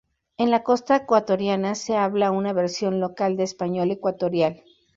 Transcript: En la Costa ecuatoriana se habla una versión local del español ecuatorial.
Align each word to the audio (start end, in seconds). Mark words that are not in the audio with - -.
En 0.37 0.49
la 0.49 0.63
Costa 0.63 0.95
ecuatoriana 0.95 1.75
se 1.75 1.95
habla 1.95 2.31
una 2.31 2.53
versión 2.53 2.99
local 2.99 3.37
del 3.37 3.43
español 3.43 3.91
ecuatorial. 3.91 4.63